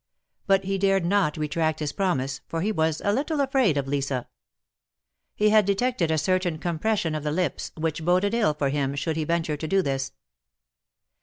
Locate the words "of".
3.77-3.87, 7.13-7.21